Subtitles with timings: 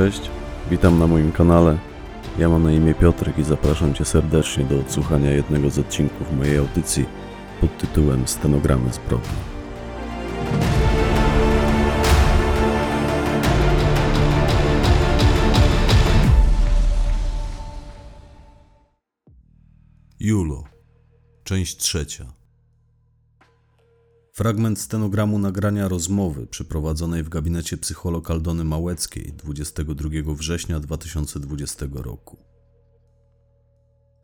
[0.00, 0.30] Cześć,
[0.70, 1.78] witam na moim kanale.
[2.38, 6.58] Ja mam na imię Piotrek i zapraszam Cię serdecznie do odsłuchania jednego z odcinków mojej
[6.58, 7.06] audycji
[7.60, 9.28] pod tytułem Stenogramy zbrodni.
[20.20, 20.64] Julo,
[21.44, 22.39] część trzecia.
[24.32, 32.36] Fragment stenogramu nagrania rozmowy przeprowadzonej w gabinecie psycholog Aldony Małeckiej 22 września 2020 roku.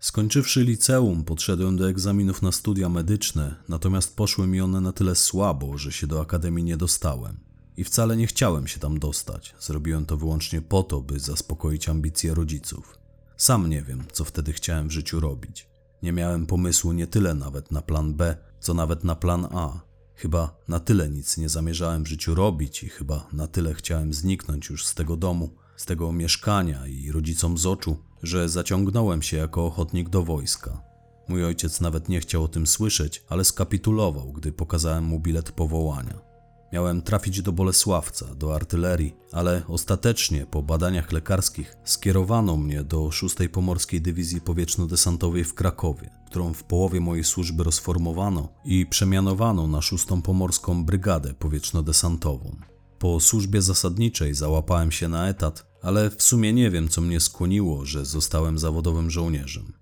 [0.01, 5.79] Skończywszy liceum, podszedłem do egzaminów na studia medyczne, natomiast poszły mi one na tyle słabo,
[5.79, 7.37] że się do akademii nie dostałem.
[7.77, 9.55] I wcale nie chciałem się tam dostać.
[9.61, 12.99] Zrobiłem to wyłącznie po to, by zaspokoić ambicje rodziców.
[13.37, 15.69] Sam nie wiem, co wtedy chciałem w życiu robić.
[16.03, 19.86] Nie miałem pomysłu nie tyle nawet na plan B, co nawet na plan A.
[20.17, 24.69] Chyba na tyle nic nie zamierzałem w życiu robić i chyba na tyle chciałem zniknąć
[24.69, 29.67] już z tego domu, z tego mieszkania i rodzicom z oczu, że zaciągnąłem się jako
[29.67, 30.83] ochotnik do wojska.
[31.29, 36.26] Mój ojciec nawet nie chciał o tym słyszeć, ale skapitulował, gdy pokazałem mu bilet powołania.
[36.73, 43.37] Miałem trafić do Bolesławca, do artylerii, ale ostatecznie po badaniach lekarskich skierowano mnie do 6
[43.53, 50.07] Pomorskiej Dywizji Powietrzno-Desantowej w Krakowie, którą w połowie mojej służby rozformowano i przemianowano na 6
[50.25, 52.57] Pomorską Brygadę Powietrzno-Desantową.
[52.99, 57.85] Po służbie zasadniczej załapałem się na etat, ale w sumie nie wiem, co mnie skłoniło,
[57.85, 59.73] że zostałem zawodowym żołnierzem.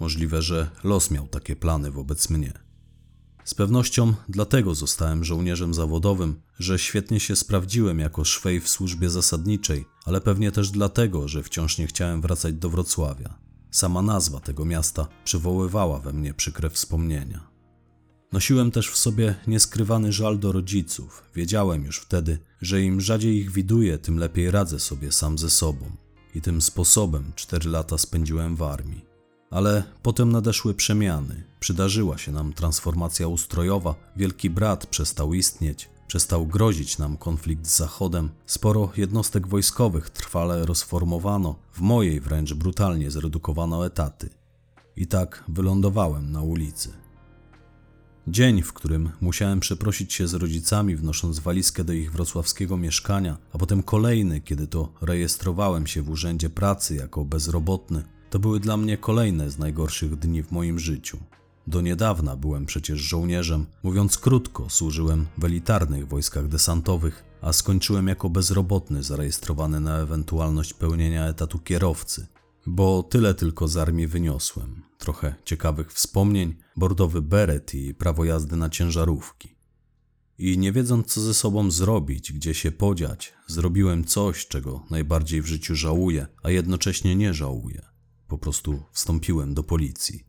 [0.00, 2.69] Możliwe, że los miał takie plany wobec mnie.
[3.44, 9.84] Z pewnością dlatego zostałem żołnierzem zawodowym, że świetnie się sprawdziłem jako szwej w służbie zasadniczej,
[10.04, 13.38] ale pewnie też dlatego, że wciąż nie chciałem wracać do Wrocławia.
[13.70, 17.50] Sama nazwa tego miasta przywoływała we mnie przykre wspomnienia.
[18.32, 21.22] Nosiłem też w sobie nieskrywany żal do rodziców.
[21.34, 25.90] Wiedziałem już wtedy, że im rzadziej ich widuję, tym lepiej radzę sobie sam ze sobą.
[26.34, 29.09] I tym sposobem cztery lata spędziłem w armii.
[29.50, 31.42] Ale potem nadeszły przemiany.
[31.60, 38.30] Przydarzyła się nam transformacja ustrojowa, wielki brat przestał istnieć, przestał grozić nam konflikt z Zachodem,
[38.46, 44.28] sporo jednostek wojskowych trwale rozformowano, w mojej wręcz brutalnie zredukowano etaty.
[44.96, 46.92] I tak wylądowałem na ulicy.
[48.28, 53.58] Dzień, w którym musiałem przeprosić się z rodzicami, wnosząc walizkę do ich wrocławskiego mieszkania, a
[53.58, 58.98] potem kolejny, kiedy to rejestrowałem się w urzędzie pracy jako bezrobotny, to były dla mnie
[58.98, 61.18] kolejne z najgorszych dni w moim życiu.
[61.66, 68.30] Do niedawna byłem przecież żołnierzem, mówiąc krótko, służyłem w elitarnych wojskach desantowych, a skończyłem jako
[68.30, 72.26] bezrobotny zarejestrowany na ewentualność pełnienia etatu kierowcy.
[72.66, 74.82] Bo tyle tylko z armii wyniosłem.
[74.98, 79.56] Trochę ciekawych wspomnień, bordowy beret i prawo jazdy na ciężarówki.
[80.38, 85.46] I nie wiedząc co ze sobą zrobić, gdzie się podziać, zrobiłem coś, czego najbardziej w
[85.46, 87.89] życiu żałuję, a jednocześnie nie żałuję.
[88.30, 90.24] Po prostu wstąpiłem do policji.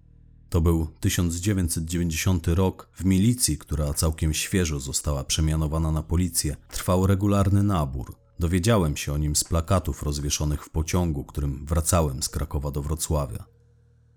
[0.49, 2.89] To był 1990 rok.
[2.93, 8.15] W milicji, która całkiem świeżo została przemianowana na policję, trwał regularny nabór.
[8.39, 13.45] Dowiedziałem się o nim z plakatów rozwieszonych w pociągu, którym wracałem z Krakowa do Wrocławia.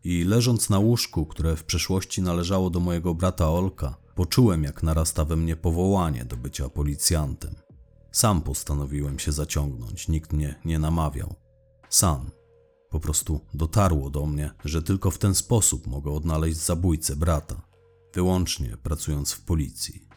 [0.05, 5.25] I leżąc na łóżku, które w przeszłości należało do mojego brata Olka, poczułem, jak narasta
[5.25, 7.55] we mnie powołanie do bycia policjantem.
[8.13, 11.35] Sam postanowiłem się zaciągnąć, nikt mnie nie namawiał.
[11.89, 12.31] Sam,
[12.95, 17.63] po prostu dotarło do mnie, że tylko w ten sposób mogę odnaleźć zabójcę brata,
[18.15, 20.09] wyłącznie pracując w policji.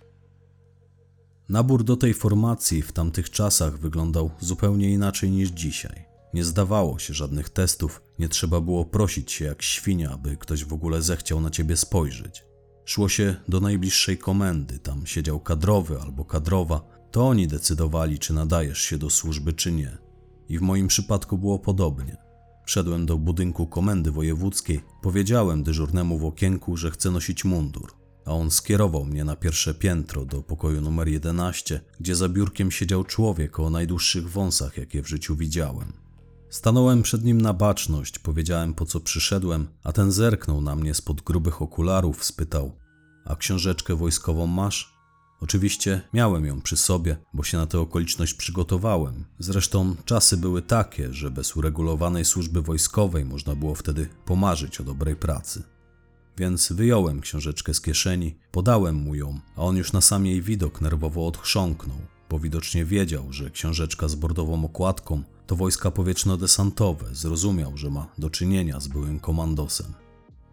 [1.49, 6.05] Nabór do tej formacji w tamtych czasach wyglądał zupełnie inaczej niż dzisiaj.
[6.33, 10.73] Nie zdawało się żadnych testów, nie trzeba było prosić się jak świnia, aby ktoś w
[10.73, 12.43] ogóle zechciał na ciebie spojrzeć.
[12.85, 16.81] Szło się do najbliższej komendy, tam siedział kadrowy albo kadrowa,
[17.11, 19.97] to oni decydowali, czy nadajesz się do służby, czy nie.
[20.49, 22.26] I w moim przypadku było podobnie.
[22.67, 27.93] Wszedłem do budynku komendy wojewódzkiej, powiedziałem dyżurnemu w okienku, że chcę nosić mundur,
[28.25, 33.03] a on skierował mnie na pierwsze piętro do pokoju numer 11, gdzie za biurkiem siedział
[33.03, 35.93] człowiek o najdłuższych wąsach, jakie w życiu widziałem.
[36.49, 41.21] Stanąłem przed nim na baczność, powiedziałem po co przyszedłem, a ten zerknął na mnie spod
[41.21, 42.71] grubych okularów, spytał:
[43.25, 44.96] A książeczkę wojskową masz?
[45.41, 49.25] Oczywiście miałem ją przy sobie, bo się na tę okoliczność przygotowałem.
[49.39, 55.15] Zresztą czasy były takie, że bez uregulowanej służby wojskowej można było wtedy pomarzyć o dobrej
[55.15, 55.63] pracy.
[56.37, 60.81] Więc wyjąłem książeczkę z kieszeni, podałem mu ją, a on już na sam jej widok
[60.81, 61.97] nerwowo odchrząknął,
[62.29, 68.29] bo widocznie wiedział, że książeczka z bordową okładką to wojska powietrzno-desantowe, zrozumiał, że ma do
[68.29, 70.06] czynienia z byłym komandosem.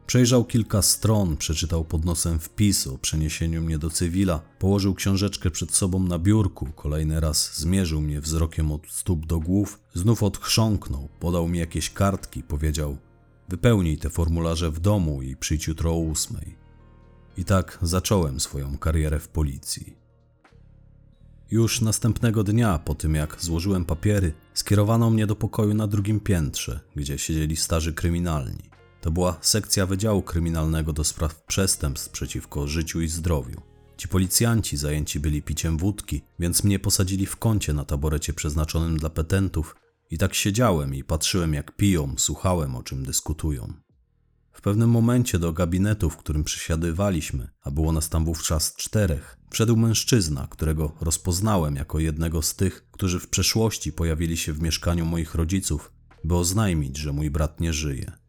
[0.06, 5.74] Przejrzał kilka stron, przeczytał pod nosem wpis o przeniesieniu mnie do cywila, położył książeczkę przed
[5.74, 11.48] sobą na biurku, kolejny raz zmierzył mnie wzrokiem od stóp do głów, znów odchrząknął, podał
[11.48, 12.96] mi jakieś kartki, powiedział:
[13.48, 16.56] Wypełnij te formularze w domu i przyjdź jutro o ósmej.
[17.36, 19.96] I tak zacząłem swoją karierę w policji.
[21.50, 26.80] Już następnego dnia, po tym jak złożyłem papiery, skierowano mnie do pokoju na drugim piętrze,
[26.96, 28.73] gdzie siedzieli starzy kryminalni.
[29.04, 33.60] To była sekcja Wydziału Kryminalnego do spraw przestępstw przeciwko życiu i zdrowiu.
[33.96, 39.10] Ci policjanci zajęci byli piciem wódki, więc mnie posadzili w kącie na taborecie przeznaczonym dla
[39.10, 39.76] petentów
[40.10, 43.72] i tak siedziałem i patrzyłem jak piją, słuchałem o czym dyskutują.
[44.52, 49.76] W pewnym momencie do gabinetu, w którym przysiadywaliśmy, a było nas tam wówczas czterech, wszedł
[49.76, 55.34] mężczyzna, którego rozpoznałem jako jednego z tych, którzy w przeszłości pojawili się w mieszkaniu moich
[55.34, 55.92] rodziców,
[56.24, 58.23] by oznajmić, że mój brat nie żyje.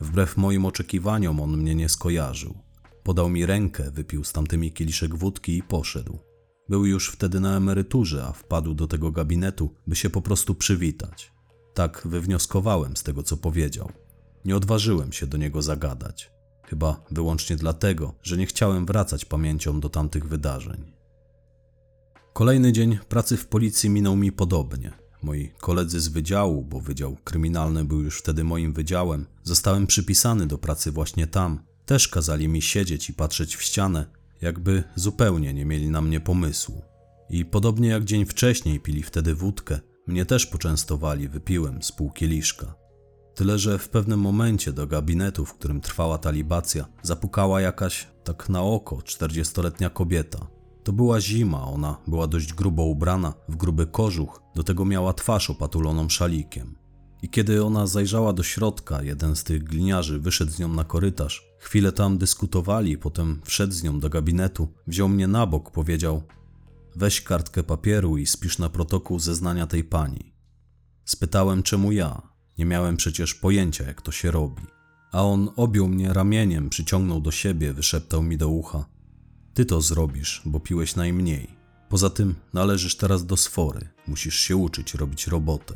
[0.00, 2.54] Wbrew moim oczekiwaniom on mnie nie skojarzył.
[3.02, 6.18] Podał mi rękę, wypił z tamtymi kieliszek wódki i poszedł.
[6.68, 11.32] Był już wtedy na emeryturze, a wpadł do tego gabinetu, by się po prostu przywitać.
[11.74, 13.92] Tak wywnioskowałem z tego, co powiedział.
[14.44, 16.30] Nie odważyłem się do niego zagadać.
[16.64, 20.92] Chyba wyłącznie dlatego, że nie chciałem wracać pamięcią do tamtych wydarzeń.
[22.32, 25.05] Kolejny dzień pracy w policji minął mi podobnie.
[25.26, 30.58] Moi koledzy z wydziału, bo wydział kryminalny był już wtedy moim wydziałem, zostałem przypisany do
[30.58, 31.60] pracy właśnie tam.
[31.86, 34.06] Też kazali mi siedzieć i patrzeć w ścianę,
[34.40, 36.82] jakby zupełnie nie mieli na mnie pomysłu.
[37.30, 42.74] I podobnie jak dzień wcześniej pili wtedy wódkę, mnie też poczęstowali, wypiłem z pół kieliszka.
[43.34, 48.48] Tyle, że w pewnym momencie do gabinetu, w którym trwała ta libacja, zapukała jakaś, tak
[48.48, 50.55] na oko, czterdziestoletnia kobieta.
[50.86, 55.50] To była zima, ona była dość grubo ubrana, w gruby kożuch, do tego miała twarz
[55.50, 56.78] opatuloną szalikiem.
[57.22, 61.46] I kiedy ona zajrzała do środka, jeden z tych gliniarzy wyszedł z nią na korytarz.
[61.58, 66.22] Chwilę tam dyskutowali, potem wszedł z nią do gabinetu, wziął mnie na bok, powiedział:
[66.96, 70.34] Weź kartkę papieru i spisz na protokół zeznania tej pani.
[71.04, 72.22] Spytałem, czemu ja.
[72.58, 74.62] Nie miałem przecież pojęcia, jak to się robi.
[75.12, 78.95] A on objął mnie ramieniem, przyciągnął do siebie, wyszeptał mi do ucha:
[79.56, 81.56] Ty to zrobisz, bo piłeś najmniej.
[81.88, 85.74] Poza tym należysz teraz do sfory, musisz się uczyć robić robotę.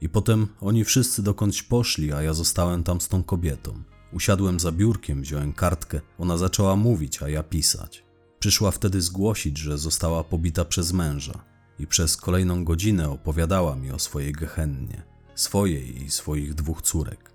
[0.00, 3.82] I potem oni wszyscy dokądś poszli, a ja zostałem tam z tą kobietą.
[4.12, 8.04] Usiadłem za biurkiem, wziąłem kartkę, ona zaczęła mówić, a ja pisać.
[8.38, 11.44] Przyszła wtedy zgłosić, że została pobita przez męża
[11.78, 15.02] i przez kolejną godzinę opowiadała mi o swojej gehennie,
[15.34, 17.30] swojej i swoich dwóch córek.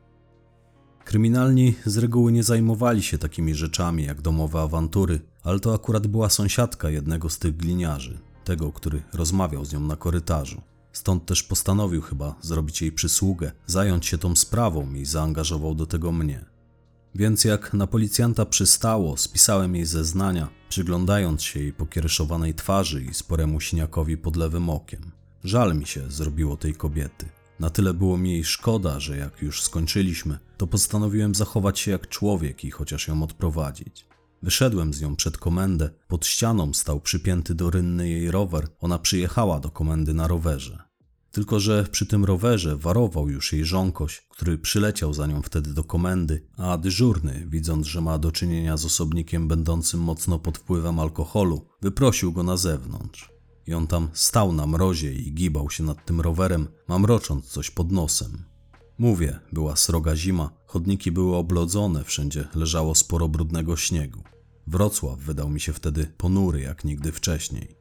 [1.06, 6.30] Kryminalni z reguły nie zajmowali się takimi rzeczami jak domowe awantury, ale to akurat była
[6.30, 10.62] sąsiadka jednego z tych gliniarzy, tego, który rozmawiał z nią na korytarzu.
[10.92, 16.12] Stąd też postanowił chyba zrobić jej przysługę, zająć się tą sprawą i zaangażował do tego
[16.12, 16.46] mnie.
[17.16, 23.62] Więc jak na policjanta przystało, spisałem jej zeznania, przyglądając się jej pokiereszowanej twarzy i sporemu
[23.62, 25.12] siniakowi pod lewym okiem.
[25.44, 27.26] Żal mi się zrobiło tej kobiety.
[27.60, 32.10] Na tyle było mi jej szkoda, że jak już skończyliśmy, to postanowiłem zachować się jak
[32.10, 34.06] człowiek i chociaż ją odprowadzić.
[34.46, 39.60] Wyszedłem z nią przed komendę, pod ścianą stał przypięty do rynny jej rower, ona przyjechała
[39.60, 40.84] do komendy na rowerze.
[41.32, 45.84] Tylko, że przy tym rowerze warował już jej żonkoś, który przyleciał za nią wtedy do
[45.84, 51.68] komendy, a dyżurny, widząc, że ma do czynienia z osobnikiem będącym mocno pod wpływem alkoholu,
[51.82, 53.30] wyprosił go na zewnątrz.
[53.68, 57.92] I on tam stał na mrozie i gibał się nad tym rowerem, mamrocząc coś pod
[57.92, 58.44] nosem.
[58.98, 64.24] Mówię, była sroga zima, chodniki były oblodzone, wszędzie leżało sporo brudnego śniegu.
[64.68, 67.76] Wrocław wydał mi się wtedy ponury jak nigdy wcześniej.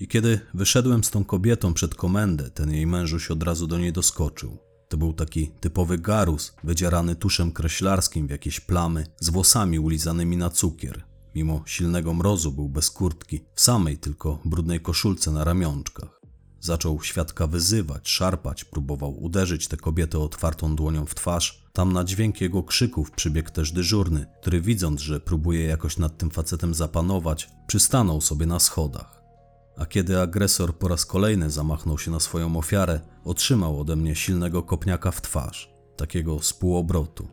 [0.00, 3.92] I kiedy wyszedłem z tą kobietą przed komendę, ten jej mężuś od razu do niej
[3.92, 4.58] doskoczył.
[4.88, 10.50] To był taki typowy garus, wydzierany tuszem kreślarskim w jakieś plamy, z włosami ulizanymi na
[10.50, 11.04] cukier.
[11.34, 16.20] Mimo silnego mrozu był bez kurtki, w samej tylko brudnej koszulce na ramionczkach.
[16.60, 21.63] Zaczął świadka wyzywać, szarpać, próbował uderzyć tę kobietę otwartą dłonią w twarz.
[21.76, 26.30] Tam na dźwięk jego krzyków przybiegł też dyżurny, który widząc, że próbuje jakoś nad tym
[26.30, 29.22] facetem zapanować, przystanął sobie na schodach.
[29.76, 34.62] A kiedy agresor po raz kolejny zamachnął się na swoją ofiarę, otrzymał ode mnie silnego
[34.62, 37.28] kopniaka w twarz, takiego z półobrotu.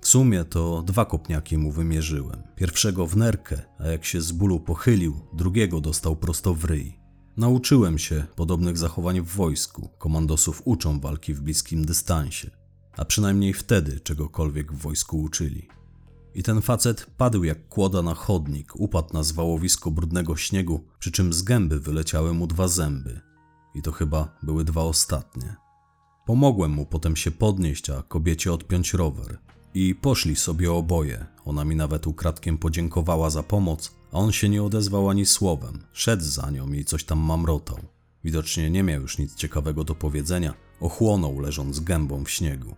[0.00, 2.42] W sumie to dwa kopniaki mu wymierzyłem.
[2.56, 7.00] Pierwszego w nerkę, a jak się z bólu pochylił, drugiego dostał prosto w ryj.
[7.36, 9.88] Nauczyłem się podobnych zachowań w wojsku.
[9.98, 12.50] Komandosów uczą walki w bliskim dystansie,
[12.96, 15.68] a przynajmniej wtedy czegokolwiek w wojsku uczyli.
[16.34, 21.32] I ten facet padł jak kłoda na chodnik, upadł na zwałowisko brudnego śniegu, przy czym
[21.32, 23.20] z gęby wyleciały mu dwa zęby.
[23.74, 25.56] I to chyba były dwa ostatnie.
[26.26, 29.38] Pomogłem mu potem się podnieść, a kobiecie odpiąć rower.
[29.74, 31.26] I poszli sobie oboje.
[31.44, 35.78] Ona mi nawet ukradkiem podziękowała za pomoc, a on się nie odezwał ani słowem.
[35.92, 37.78] Szedł za nią i coś tam mamrotał.
[38.24, 42.76] Widocznie nie miał już nic ciekawego do powiedzenia, ochłonął leżąc gębą w śniegu.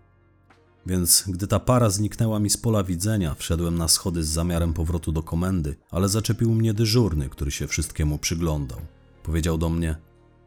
[0.88, 5.12] Więc gdy ta para zniknęła mi z pola widzenia, wszedłem na schody z zamiarem powrotu
[5.12, 8.80] do komendy, ale zaczepił mnie dyżurny, który się wszystkiemu przyglądał.
[9.22, 9.96] Powiedział do mnie: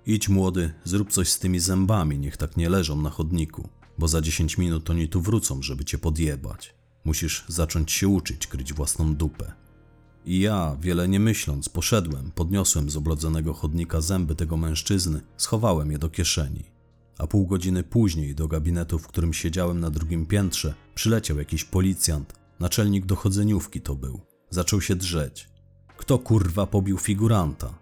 [0.05, 4.21] Idź młody, zrób coś z tymi zębami, niech tak nie leżą na chodniku, bo za
[4.21, 6.75] 10 minut oni tu wrócą, żeby cię podjebać.
[7.05, 9.53] Musisz zacząć się uczyć kryć własną dupę.
[10.25, 15.97] I ja, wiele nie myśląc, poszedłem, podniosłem z oblodzonego chodnika zęby tego mężczyzny, schowałem je
[15.97, 16.70] do kieszeni.
[17.17, 22.33] A pół godziny później do gabinetu, w którym siedziałem na drugim piętrze, przyleciał jakiś policjant,
[22.59, 24.21] naczelnik dochodzeniówki to był.
[24.49, 25.49] Zaczął się drzeć.
[25.97, 27.73] Kto kurwa pobił figuranta?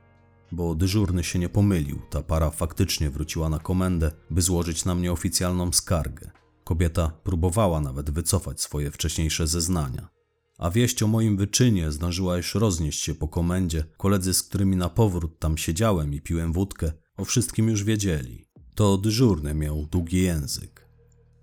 [0.51, 5.11] Bo dyżurny się nie pomylił, ta para faktycznie wróciła na komendę, by złożyć na mnie
[5.11, 6.31] oficjalną skargę.
[6.63, 10.09] Kobieta próbowała nawet wycofać swoje wcześniejsze zeznania.
[10.57, 13.83] A wieść o moim wyczynie zdążyła już roznieść się po komendzie.
[13.97, 18.48] Koledzy, z którymi na powrót tam siedziałem i piłem wódkę, o wszystkim już wiedzieli.
[18.75, 20.89] To dyżurny miał długi język.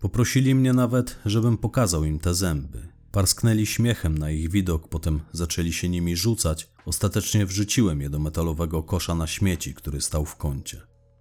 [0.01, 2.89] Poprosili mnie nawet, żebym pokazał im te zęby.
[3.13, 6.71] Parsknęli śmiechem na ich widok, potem zaczęli się nimi rzucać.
[6.87, 10.81] Ostatecznie wrzuciłem je do metalowego kosza na śmieci, który stał w kącie.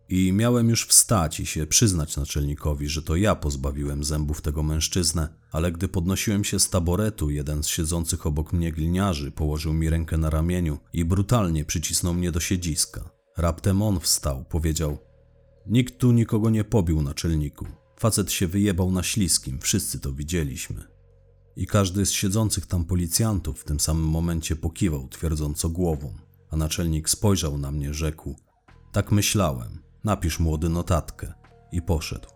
[0.09, 5.29] I miałem już wstać i się przyznać naczelnikowi, że to ja pozbawiłem zębów tego mężczyznę,
[5.51, 10.17] ale gdy podnosiłem się z taboretu, jeden z siedzących obok mnie gliniarzy położył mi rękę
[10.17, 13.09] na ramieniu i brutalnie przycisnął mnie do siedziska.
[13.37, 14.97] Raptem on wstał, powiedział:
[15.67, 17.65] Nikt tu nikogo nie pobił, naczelniku.
[17.99, 20.83] Facet się wyjebał na śliskim, wszyscy to widzieliśmy.
[21.55, 26.13] I każdy z siedzących tam policjantów w tym samym momencie pokiwał twierdząco głową,
[26.49, 28.35] a naczelnik spojrzał na mnie, rzekł:
[28.91, 31.33] Tak myślałem, napisz młody notatkę.
[31.71, 32.29] I poszedł.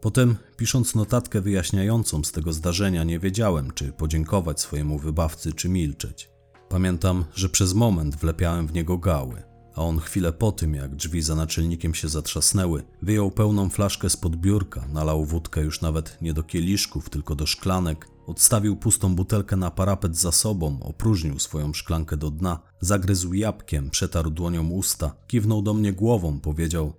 [0.00, 6.30] Potem, pisząc notatkę wyjaśniającą z tego zdarzenia, nie wiedziałem, czy podziękować swojemu wybawcy, czy milczeć.
[6.68, 9.42] Pamiętam, że przez moment wlepiałem w niego gały,
[9.78, 14.36] a on chwilę po tym, jak drzwi za naczelnikiem się zatrzasnęły, wyjął pełną flaszkę spod
[14.36, 19.70] biurka, nalał wódkę już nawet nie do kieliszków, tylko do szklanek, odstawił pustą butelkę na
[19.70, 25.74] parapet za sobą, opróżnił swoją szklankę do dna, zagryzł jabłkiem, przetarł dłonią usta, kiwnął do
[25.74, 26.92] mnie głową, powiedział: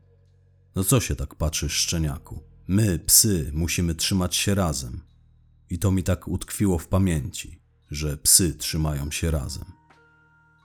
[0.76, 2.44] No co się tak patrzysz, szczeniaku?
[2.68, 5.02] My, psy, musimy trzymać się razem.
[5.70, 9.79] I to mi tak utkwiło w pamięci, że psy trzymają się razem.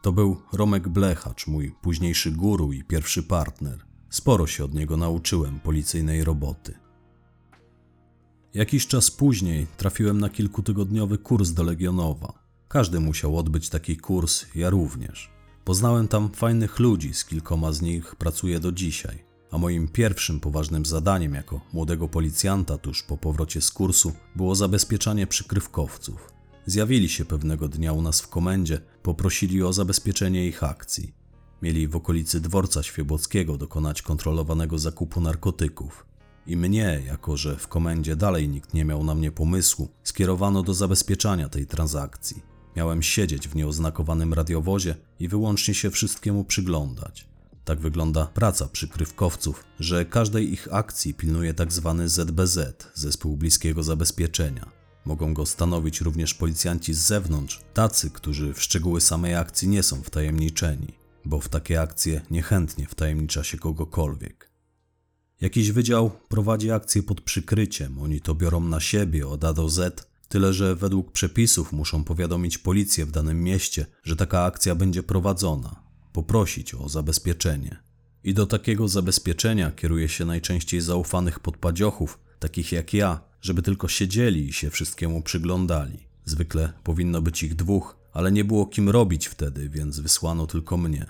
[0.05, 3.85] To był Romek Blechacz, mój późniejszy guru i pierwszy partner.
[4.11, 6.75] Sporo się od niego nauczyłem policyjnej roboty.
[8.55, 12.33] Jakiś czas później trafiłem na kilkutygodniowy kurs do Legionowa.
[12.69, 15.31] Każdy musiał odbyć taki kurs, ja również.
[15.65, 19.25] Poznałem tam fajnych ludzi, z kilkoma z nich pracuję do dzisiaj.
[19.51, 25.27] A moim pierwszym poważnym zadaniem jako młodego policjanta tuż po powrocie z kursu było zabezpieczanie
[25.27, 26.34] przykrywkowców.
[26.67, 31.15] Zjawili się pewnego dnia u nas w komendzie, poprosili o zabezpieczenie ich akcji.
[31.63, 36.07] Mieli w okolicy dworca świebockiego dokonać kontrolowanego zakupu narkotyków.
[36.47, 40.75] I mnie, jako że w komendzie dalej nikt nie miał na mnie pomysłu, skierowano do
[40.75, 42.43] zabezpieczania tej transakcji.
[42.77, 47.29] Miałem siedzieć w nieoznakowanym radiowozie i wyłącznie się wszystkiemu przyglądać.
[47.65, 52.03] Tak wygląda praca przykrywkowców, że każdej ich akcji pilnuje tzw.
[52.07, 52.59] ZBZ,
[52.95, 54.84] Zespół Bliskiego Zabezpieczenia.
[55.05, 60.03] Mogą go stanowić również policjanci z zewnątrz, tacy, którzy w szczegóły samej akcji nie są
[60.03, 60.93] wtajemniczeni,
[61.25, 64.51] bo w takie akcje niechętnie wtajemnicza się kogokolwiek.
[65.41, 70.09] Jakiś wydział prowadzi akcję pod przykryciem, oni to biorą na siebie od A do Z,
[70.29, 75.83] tyle że według przepisów muszą powiadomić policję w danym mieście, że taka akcja będzie prowadzona,
[76.13, 77.83] poprosić o zabezpieczenie.
[78.25, 84.49] I do takiego zabezpieczenia kieruje się najczęściej zaufanych podpadziochów, takich jak ja, żeby tylko siedzieli
[84.49, 85.99] i się wszystkiemu przyglądali.
[86.25, 91.07] Zwykle powinno być ich dwóch, ale nie było kim robić wtedy, więc wysłano tylko mnie.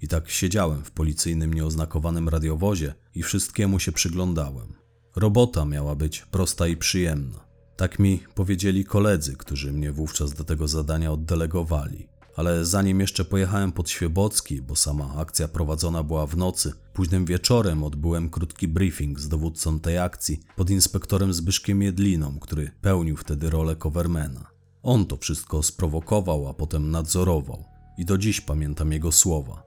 [0.00, 4.74] I tak siedziałem w policyjnym nieoznakowanym radiowozie i wszystkiemu się przyglądałem.
[5.16, 7.44] Robota miała być prosta i przyjemna.
[7.76, 12.08] Tak mi powiedzieli koledzy, którzy mnie wówczas do tego zadania oddelegowali.
[12.38, 17.84] Ale zanim jeszcze pojechałem pod Świebocki, bo sama akcja prowadzona była w nocy, późnym wieczorem
[17.84, 23.76] odbyłem krótki briefing z dowódcą tej akcji, pod inspektorem Zbyszkiem Jedliną, który pełnił wtedy rolę
[23.76, 24.46] covermana.
[24.82, 27.64] On to wszystko sprowokował, a potem nadzorował
[27.98, 29.62] i do dziś pamiętam jego słowa.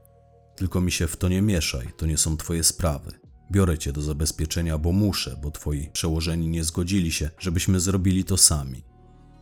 [0.56, 3.12] Tylko mi się w to nie mieszaj, to nie są twoje sprawy.
[3.52, 8.38] Biorę cię do zabezpieczenia, bo muszę, bo twoi przełożeni nie zgodzili się, żebyśmy zrobili to
[8.38, 8.91] sami.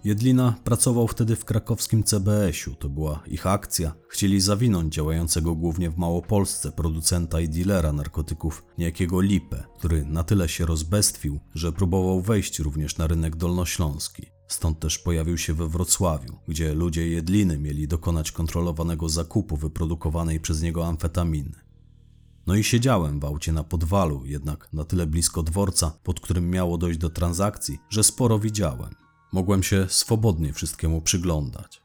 [0.03, 3.93] Jedlina pracował wtedy w krakowskim CBS-u, to była ich akcja.
[4.09, 10.49] Chcieli zawinąć działającego głównie w Małopolsce producenta i dealera narkotyków niejakiego Lipę, który na tyle
[10.49, 14.25] się rozbestwił, że próbował wejść również na rynek dolnośląski.
[14.47, 20.61] Stąd też pojawił się we Wrocławiu, gdzie ludzie Jedliny mieli dokonać kontrolowanego zakupu wyprodukowanej przez
[20.61, 21.55] niego amfetaminy.
[22.47, 26.77] No i siedziałem w aucie na podwalu, jednak na tyle blisko dworca, pod którym miało
[26.77, 29.08] dojść do transakcji, że sporo widziałem.
[29.31, 31.81] Mogłem się swobodnie wszystkiemu przyglądać.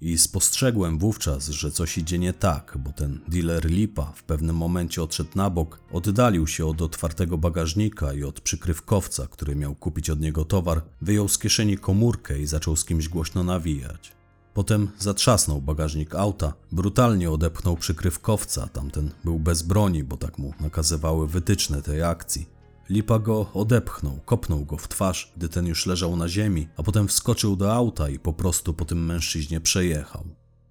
[0.00, 5.02] I spostrzegłem wówczas, że coś idzie nie tak, bo ten dealer Lipa w pewnym momencie
[5.02, 10.20] odszedł na bok, oddalił się od otwartego bagażnika i od przykrywkowca, który miał kupić od
[10.20, 14.12] niego towar, wyjął z kieszeni komórkę i zaczął z kimś głośno nawijać.
[14.54, 21.28] Potem zatrzasnął bagażnik auta, brutalnie odepchnął przykrywkowca, tamten był bez broni, bo tak mu nakazywały
[21.28, 22.57] wytyczne tej akcji.
[22.90, 27.08] Lipa go odepchnął, kopnął go w twarz, gdy ten już leżał na ziemi, a potem
[27.08, 30.24] wskoczył do auta i po prostu po tym mężczyźnie przejechał.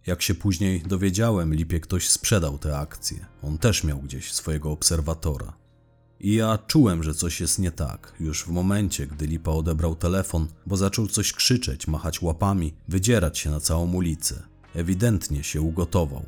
[0.08, 3.26] Jak się później dowiedziałem, Lipie ktoś sprzedał tę akcję.
[3.44, 5.54] On też miał gdzieś swojego obserwatora.
[6.20, 10.48] I ja czułem, że coś jest nie tak, już w momencie, gdy Lipa odebrał telefon,
[10.66, 14.44] bo zaczął coś krzyczeć, machać łapami, wydzierać się na całą ulicę.
[14.76, 16.26] Ewidentnie się ugotował.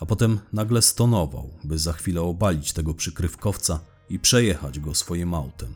[0.00, 3.80] A potem nagle stonował, by za chwilę obalić tego przykrywkowca
[4.10, 5.74] i przejechać go swoim autem.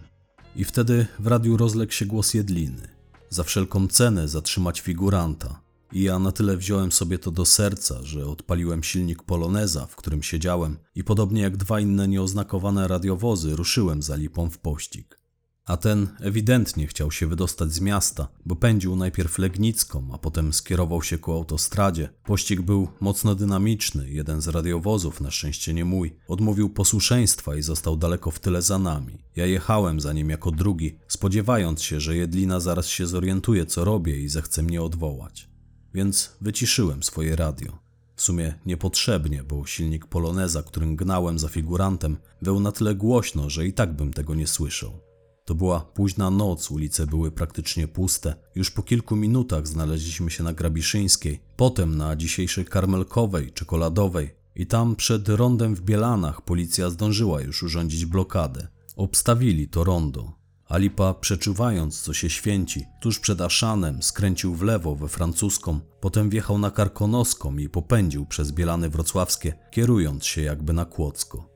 [0.57, 2.89] I wtedy w radiu rozległ się głos Jedliny.
[3.31, 5.61] Za wszelką cenę zatrzymać figuranta.
[5.93, 10.23] I ja na tyle wziąłem sobie to do serca, że odpaliłem silnik poloneza, w którym
[10.23, 15.24] siedziałem i podobnie jak dwa inne nieoznakowane radiowozy ruszyłem za lipą w pościg.
[15.67, 21.03] A ten ewidentnie chciał się wydostać z miasta, bo pędził najpierw Legnicką, a potem skierował
[21.03, 22.09] się ku autostradzie.
[22.25, 27.97] Pościg był mocno dynamiczny, jeden z radiowozów, na szczęście nie mój, odmówił posłuszeństwa i został
[27.97, 29.19] daleko w tyle za nami.
[29.37, 34.21] Ja jechałem za nim jako drugi, spodziewając się, że Jedlina zaraz się zorientuje co robię
[34.21, 35.49] i zechce mnie odwołać.
[35.95, 37.79] Więc wyciszyłem swoje radio.
[38.17, 43.67] W sumie niepotrzebnie, bo silnik poloneza, którym gnałem za figurantem, był na tyle głośno, że
[43.67, 45.14] i tak bym tego nie słyszał.
[45.45, 48.35] To była późna noc, ulice były praktycznie puste.
[48.55, 54.97] Już po kilku minutach znaleźliśmy się na Grabiszyńskiej, potem na dzisiejszej Karmelkowej, Czekoladowej i tam
[54.97, 58.69] przed rondem w Bielanach policja zdążyła już urządzić blokadę.
[58.97, 60.33] Obstawili to rondo.
[60.69, 66.59] Alipa, przeczuwając, co się święci, tuż przed Aszanem skręcił w lewo we francuską, potem wjechał
[66.59, 71.49] na Karkonoską i popędził przez Bielany Wrocławskie, kierując się jakby na Kłodzko.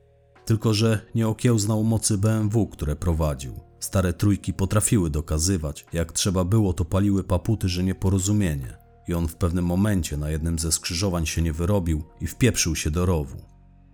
[0.45, 3.68] Tylko, że nie okiełznał mocy BMW, które prowadził.
[3.79, 8.77] Stare trójki potrafiły dokazywać, jak trzeba było, to paliły paputy, że nieporozumienie.
[9.07, 12.91] I on w pewnym momencie na jednym ze skrzyżowań się nie wyrobił i wpieprzył się
[12.91, 13.41] do rowu.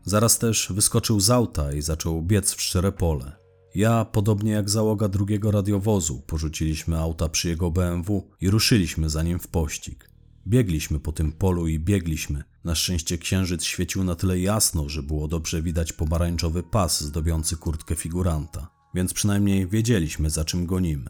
[0.04, 3.32] Zaraz też wyskoczył z auta i zaczął biec w szczere pole.
[3.76, 9.40] Ja, podobnie jak załoga drugiego radiowozu, porzuciliśmy auta przy jego BMW i ruszyliśmy za nim
[9.40, 10.10] w pościg.
[10.48, 12.44] Biegliśmy po tym polu i biegliśmy.
[12.64, 17.96] Na szczęście księżyc świecił na tyle jasno, że było dobrze widać pomarańczowy pas zdobiący kurtkę
[17.96, 21.10] figuranta więc przynajmniej wiedzieliśmy za czym gonimy.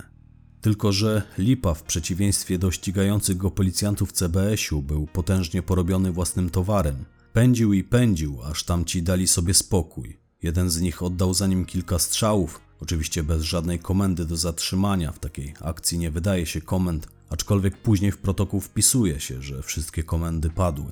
[0.62, 7.06] Tylko, że Lipa w przeciwieństwie do ścigających go policjantów CBS-u był potężnie porobiony własnym towarem.
[7.34, 10.18] Pędził i pędził, aż tamci dali sobie spokój.
[10.44, 15.12] Jeden z nich oddał za nim kilka strzałów, oczywiście bez żadnej komendy do zatrzymania.
[15.12, 20.04] W takiej akcji nie wydaje się komend, aczkolwiek później w protokół wpisuje się, że wszystkie
[20.04, 20.92] komendy padły.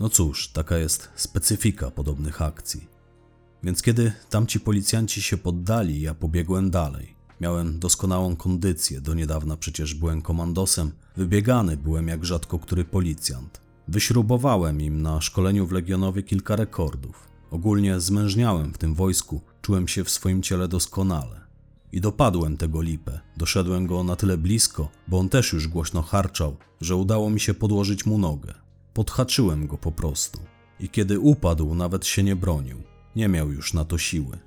[0.00, 2.97] No cóż, taka jest specyfika podobnych akcji.
[3.62, 7.14] Więc kiedy tamci policjanci się poddali, ja pobiegłem dalej.
[7.40, 13.60] Miałem doskonałą kondycję, do niedawna przecież byłem komandosem, wybiegany byłem jak rzadko który policjant.
[13.88, 17.28] Wyśrubowałem im na szkoleniu w Legionowie kilka rekordów.
[17.50, 21.40] Ogólnie zmężniałem w tym wojsku, czułem się w swoim ciele doskonale.
[21.92, 23.20] I dopadłem tego lipę.
[23.36, 27.54] Doszedłem go na tyle blisko, bo on też już głośno harczał, że udało mi się
[27.54, 28.54] podłożyć mu nogę.
[28.94, 30.40] Podhaczyłem go po prostu.
[30.80, 32.87] I kiedy upadł, nawet się nie bronił.
[33.16, 34.38] Nie miał już na to siły.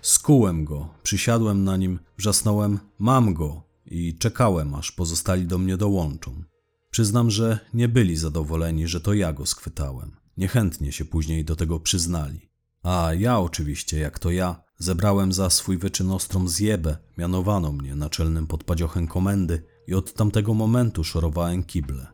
[0.00, 3.66] Skułem go, przysiadłem na nim, wrzasnąłem: Mam go!
[3.86, 6.42] i czekałem, aż pozostali do mnie dołączą.
[6.90, 10.16] Przyznam, że nie byli zadowoleni, że to ja go schwytałem.
[10.36, 12.50] Niechętnie się później do tego przyznali.
[12.82, 18.46] A ja oczywiście, jak to ja, zebrałem za swój wyczyn ostrą zjebę, mianowano mnie naczelnym
[18.46, 22.06] podpadziochem komendy i od tamtego momentu szorowałem kible.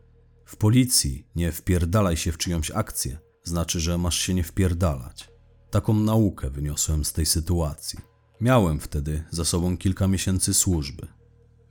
[0.45, 5.32] W policji nie wpierdalaj się w czyjąś akcję, znaczy, że masz się nie wpierdalać.
[5.73, 7.99] Taką naukę wyniosłem z tej sytuacji.
[8.41, 11.07] Miałem wtedy za sobą kilka miesięcy służby.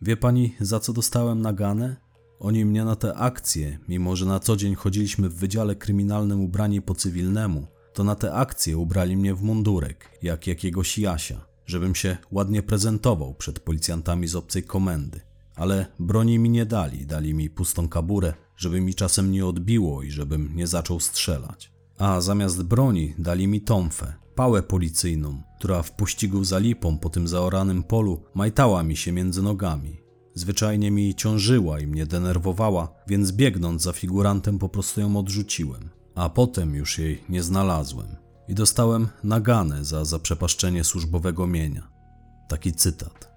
[0.02, 1.96] Wie pani, za co dostałem naganę?
[2.40, 6.82] Oni mnie na te akcje, mimo że na co dzień chodziliśmy w wydziale kryminalnym ubrani
[6.82, 12.18] po cywilnemu, to na te akcje ubrali mnie w mundurek, jak jakiegoś Jasia, żebym się
[12.32, 15.22] ładnie prezentował przed policjantami z obcej komendy.
[15.56, 20.12] Ale broni mi nie dali, dali mi pustą kaburę, żeby mi czasem nie odbiło i
[20.12, 21.71] żebym nie zaczął strzelać.
[22.02, 27.28] A zamiast broni dali mi tomfę, pałę policyjną, która w pościgu za lipą po tym
[27.28, 29.98] zaoranym polu majtała mi się między nogami.
[30.34, 35.90] Zwyczajnie mi ciążyła i mnie denerwowała, więc biegnąc za figurantem po prostu ją odrzuciłem.
[36.16, 38.16] A potem już jej nie znalazłem.
[38.48, 41.88] I dostałem naganę za zaprzepaszczenie służbowego mienia.
[42.48, 43.31] Taki cytat.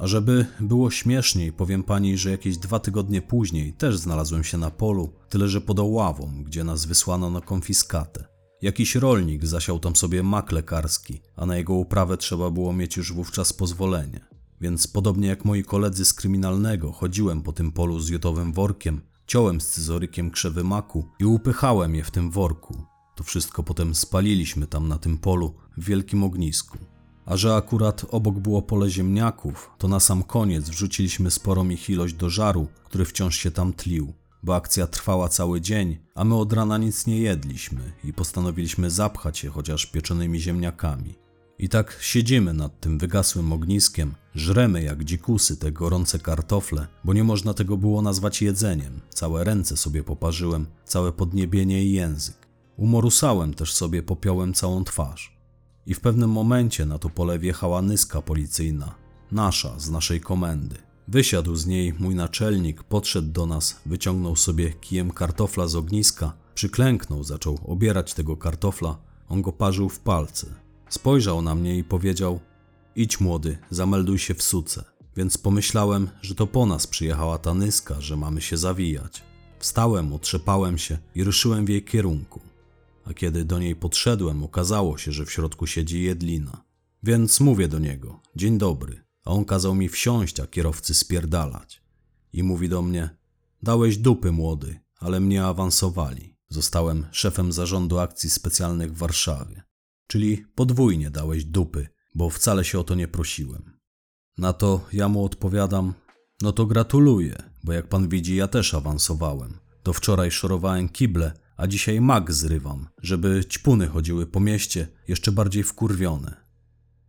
[0.00, 4.70] A żeby było śmieszniej, powiem pani, że jakieś dwa tygodnie później też znalazłem się na
[4.70, 8.24] polu, tyle że pod Oławą, gdzie nas wysłano na konfiskatę.
[8.62, 13.12] Jakiś rolnik zasiał tam sobie mak lekarski, a na jego uprawę trzeba było mieć już
[13.12, 14.20] wówczas pozwolenie.
[14.60, 19.60] Więc podobnie jak moi koledzy z kryminalnego, chodziłem po tym polu z jutowym workiem, ciąłem
[19.60, 22.82] scyzorykiem krzewy maku i upychałem je w tym worku.
[23.16, 26.78] To wszystko potem spaliliśmy tam na tym polu w wielkim ognisku.
[27.30, 32.14] A że akurat obok było pole ziemniaków, to na sam koniec wrzuciliśmy sporą ich ilość
[32.14, 34.12] do żaru, który wciąż się tam tlił,
[34.42, 39.44] bo akcja trwała cały dzień, a my od rana nic nie jedliśmy i postanowiliśmy zapchać
[39.44, 41.14] je chociaż pieczonymi ziemniakami.
[41.58, 47.24] I tak siedzimy nad tym wygasłym ogniskiem, żremy jak dzikusy te gorące kartofle, bo nie
[47.24, 49.00] można tego było nazwać jedzeniem.
[49.10, 52.36] Całe ręce sobie poparzyłem, całe podniebienie i język.
[52.76, 55.39] Umorusałem też sobie popiołem całą twarz.
[55.90, 58.94] I w pewnym momencie na to pole wjechała nyska policyjna,
[59.32, 60.76] nasza, z naszej komendy.
[61.08, 67.24] Wysiadł z niej mój naczelnik, podszedł do nas, wyciągnął sobie kijem kartofla z ogniska, przyklęknął,
[67.24, 68.98] zaczął obierać tego kartofla,
[69.28, 70.46] on go parzył w palce.
[70.88, 72.40] Spojrzał na mnie i powiedział:
[72.96, 74.84] Idź młody, zamelduj się w suce.
[75.16, 79.22] Więc pomyślałem, że to po nas przyjechała ta nyska, że mamy się zawijać.
[79.58, 82.49] Wstałem, otrzepałem się i ruszyłem w jej kierunku.
[83.10, 86.64] A kiedy do niej podszedłem, okazało się, że w środku siedzi jedlina.
[87.02, 89.04] Więc mówię do niego: Dzień dobry.
[89.24, 91.82] A on kazał mi wsiąść, a kierowcy spierdalać.
[92.32, 93.10] I mówi do mnie:
[93.62, 96.36] Dałeś dupy, młody, ale mnie awansowali.
[96.48, 99.62] Zostałem szefem zarządu akcji specjalnych w Warszawie.
[100.06, 103.78] Czyli podwójnie dałeś dupy, bo wcale się o to nie prosiłem.
[104.38, 105.94] Na to ja mu odpowiadam:
[106.42, 109.58] No to gratuluję, bo jak pan widzi, ja też awansowałem.
[109.84, 115.62] Do wczoraj szorowałem kible, a dzisiaj mag zrywam, żeby ćpuny chodziły po mieście, jeszcze bardziej
[115.62, 116.36] wkurwione.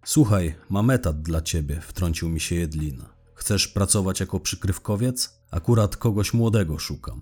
[0.05, 3.13] Słuchaj, mam etat dla ciebie, wtrącił mi się Jedlina.
[3.33, 5.41] Chcesz pracować jako przykrywkowiec?
[5.51, 7.21] Akurat kogoś młodego szukam.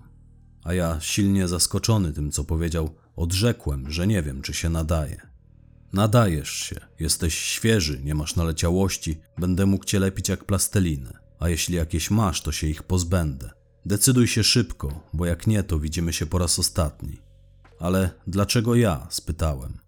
[0.64, 5.20] A ja, silnie zaskoczony tym, co powiedział, odrzekłem, że nie wiem, czy się nadaje.
[5.92, 11.18] Nadajesz się, jesteś świeży, nie masz naleciałości, będę mógł cię lepić jak plastelinę.
[11.38, 13.59] A jeśli jakieś masz, to się ich pozbędę.
[13.86, 17.18] Decyduj się szybko, bo jak nie, to widzimy się po raz ostatni.
[17.78, 19.06] Ale dlaczego ja?
[19.10, 19.78] spytałem.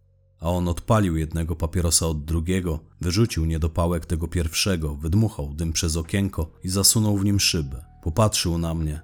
[0.40, 6.50] A on odpalił jednego papierosa od drugiego, wyrzucił niedopałek tego pierwszego, wydmuchał dym przez okienko
[6.64, 7.84] i zasunął w nim szybę.
[8.02, 9.00] Popatrzył na mnie.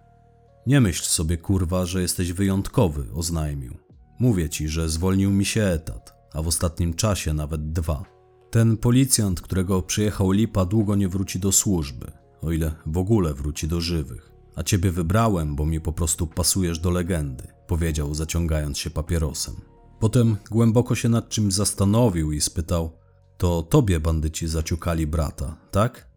[0.66, 3.78] Nie myśl sobie, kurwa, że jesteś wyjątkowy, oznajmił.
[4.18, 8.04] Mówię ci, że zwolnił mi się etat, a w ostatnim czasie nawet dwa.
[8.50, 13.68] Ten policjant, którego przyjechał Lipa, długo nie wróci do służby, o ile w ogóle wróci
[13.68, 14.37] do żywych.
[14.58, 19.54] A ciebie wybrałem, bo mi po prostu pasujesz do legendy, powiedział, zaciągając się papierosem.
[20.00, 22.98] Potem głęboko się nad czymś zastanowił i spytał:
[23.36, 26.08] To tobie bandyci zaciukali brata, tak?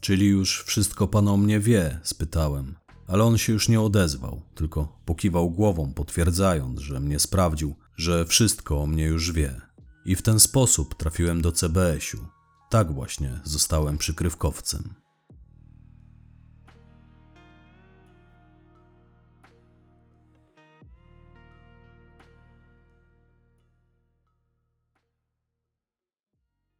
[0.00, 2.00] Czyli już wszystko pan o mnie wie?
[2.02, 2.74] spytałem.
[3.06, 8.82] Ale on się już nie odezwał, tylko pokiwał głową, potwierdzając, że mnie sprawdził, że wszystko
[8.82, 9.60] o mnie już wie.
[10.04, 12.18] I w ten sposób trafiłem do CBS-u.
[12.70, 15.05] Tak właśnie zostałem przykrywkowcem.